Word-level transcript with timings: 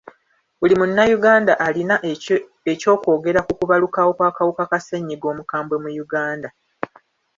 Buli 0.59 0.73
munnayuganda 0.79 1.53
alina 1.67 1.95
ekyokwogera 2.71 3.39
ku 3.45 3.51
kubalukawo 3.59 4.11
kw'akawuka 4.17 4.63
ka 4.69 4.77
ssenyiga 4.81 5.25
omukambwe 5.33 5.75
mu 5.83 5.89
Uganda. 6.05 6.49